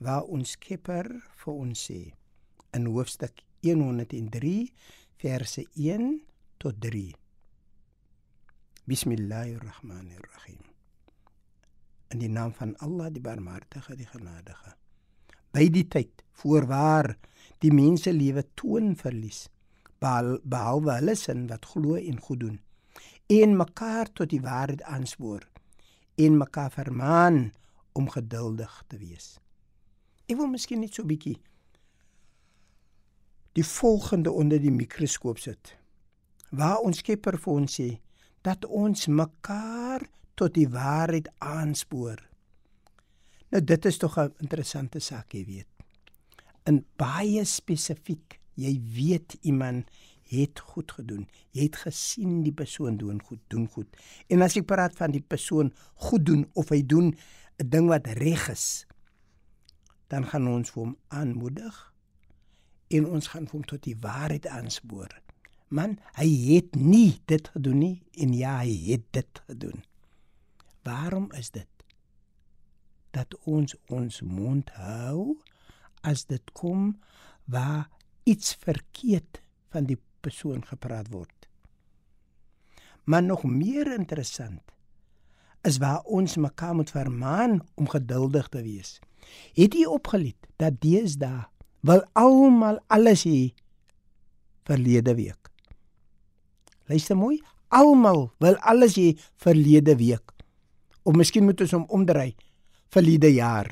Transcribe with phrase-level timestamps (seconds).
[0.00, 1.10] waar ons Skepper
[1.42, 2.00] vir ons sê
[2.76, 4.70] in hoofstuk 103
[5.20, 6.06] verse 1
[6.62, 7.10] tot 3.
[8.88, 10.62] Bismillahirrahmanirrahim.
[12.10, 14.72] In die naam van Allah, die Barmhartige, die Genadige.
[15.52, 17.12] By die tyd voorwaar
[17.60, 19.50] die mense lewe toon verlies
[20.00, 22.56] behal- behalwe hulle sin wat glo en goed doen
[23.28, 25.44] en mekaar tot die waarheid aanspoor
[26.16, 27.52] en mekaar vermaan
[27.92, 29.36] om geduldig te wees.
[30.30, 31.40] Ek wil miskien net so bietjie
[33.58, 35.72] die volgende onder die mikroskoop sit.
[36.54, 37.88] Waar ons Skepper vir ons sê
[38.46, 40.04] dat ons mekaar
[40.38, 42.22] tot die waarheid aanspoor.
[43.50, 45.68] Nou dit is tog 'n interessante saak, jy weet.
[46.66, 49.90] In baie spesifiek, jy weet iemand
[50.30, 51.26] het goed gedoen.
[51.50, 53.96] Jy het gesien die persoon doen goed, doen goed.
[54.28, 57.16] En as ek praat van die persoon goed doen of hy doen
[57.58, 58.86] 'n ding wat reg is,
[60.10, 61.76] dan gaan ons vir hom aanmoedig
[62.90, 65.12] en ons gaan hom tot die waarheid aanspoor.
[65.70, 69.84] Man, hy het nie dit gedoen nie en ja, hy het dit gedoen.
[70.82, 71.68] Waarom is dit?
[73.14, 75.36] Dat ons ons mond hou
[76.06, 76.96] as dit kom
[77.50, 77.86] waar
[78.26, 81.46] iets verkeerd van die persoon gepraat word.
[83.06, 84.74] Maar nog meer interessant
[85.62, 88.98] is waar ons mekaar moet vermaan om geduldig te wees.
[89.54, 91.46] Het jy opgelet dat deesdae
[91.86, 93.52] wil almal alles hê
[94.68, 95.50] verlede week.
[96.90, 100.34] Luister mooi, almal wil alles hê verlede week.
[101.02, 102.34] Of miskien moet ons hom omdraai
[102.90, 103.70] verlede jaar.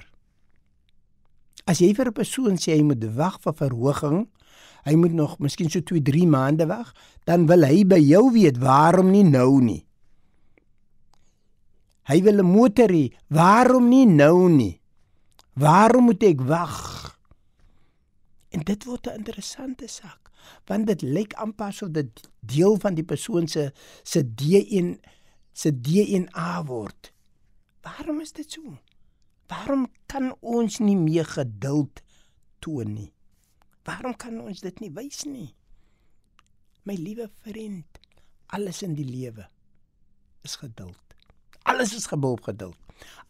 [1.69, 4.29] As jy vir 'n persoon sê hy moet wag vir verhoging,
[4.85, 6.95] hy moet nog miskien so 2, 3 maande wag,
[7.27, 9.85] dan wil hy by jou weet waarom nie nou nie.
[12.09, 14.78] Hy wil 'n motor hê, waarom nie nou nie?
[15.59, 16.77] Waarom moet ek wag?
[18.55, 20.31] En dit word 'n interessante saak,
[20.71, 25.01] want dit lyk amper asof dit deel van die persoon se se D1
[25.53, 27.13] se DNA word.
[27.83, 28.79] Waarom is dit so?
[29.47, 32.03] Waarom kan ons nie meer geduld
[32.59, 33.13] toon nie?
[33.83, 35.55] Waarom kan ons dit nie wys nie?
[36.83, 37.99] My liewe vriend,
[38.47, 39.49] alles in die lewe
[40.43, 41.08] is geduld.
[41.79, 42.75] Alles is gebou op geduld.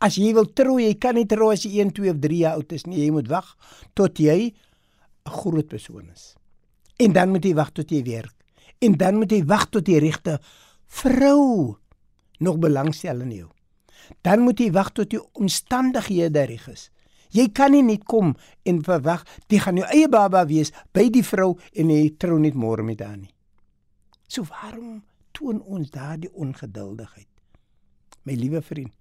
[0.01, 2.57] As jy wil trou, jy kan nie trou as jy 1, 2 of 3 jaar
[2.57, 3.03] oud is nie.
[3.03, 3.51] Jy moet wag
[3.93, 4.55] tot jy
[5.29, 6.35] 'n groot persoon is.
[6.97, 8.33] En dan moet jy wag tot jy werk.
[8.81, 10.41] En dan moet jy wag tot die regte
[10.87, 11.77] vrou
[12.39, 13.51] nog belangstel in jou.
[14.23, 16.91] Dan moet jy wag tot die omstandighede reg is.
[17.31, 21.25] Jy kan nie net kom en verwag jy gaan jou eie baba wees by die
[21.25, 23.35] vrou en jy trou net môre met haar nie.
[24.27, 27.38] So waarom toon ons daardie ongeduldigheid?
[28.23, 28.93] My liewe vriend,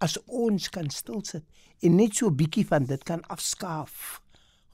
[0.00, 1.44] as ons kan stil sit
[1.82, 4.20] en net so 'n bietjie van dit kan afskaaf,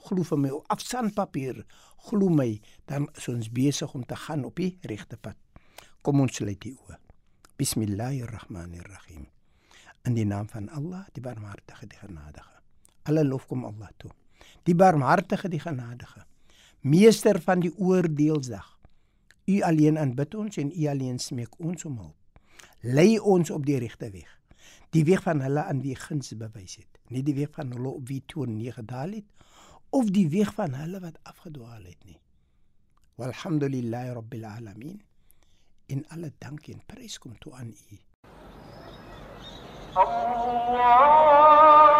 [0.06, 1.64] glo vir my, af sandpapier,
[2.08, 5.36] glo my, dan is ons besig om te gaan op die regte pad.
[6.02, 6.98] Kom ons sluit die oë.
[7.56, 9.26] Bismillahirrahmanirrahim.
[10.04, 12.60] In die naam van Allah, die Barmhartige, die Genadige.
[13.08, 14.10] Alle lof kom Allah toe.
[14.62, 16.26] Die Barmhartige, die Genadige.
[16.82, 18.78] Meester van die oordeelsdag.
[19.46, 22.25] U alleen aanbid ons en u alleen smeek ons om hulp
[22.80, 24.40] lei ons op die regte weg.
[24.90, 28.08] Die weg van hulle aan wie guns bewys het, nie die weg van hulle op
[28.08, 29.24] wie toorn neergedaal het
[29.90, 32.20] of die weg van hulle wat afgedwaal het nie.
[33.16, 35.02] Walhamdulillahi rabbil alamin.
[35.86, 37.98] In alle dank en prys kom toe aan U.
[39.96, 41.95] Allah